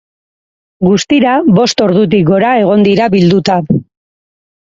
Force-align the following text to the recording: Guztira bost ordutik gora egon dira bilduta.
Guztira 0.85 1.33
bost 1.59 1.83
ordutik 1.89 2.25
gora 2.31 2.55
egon 2.63 2.85
dira 2.87 3.11
bilduta. 3.17 3.59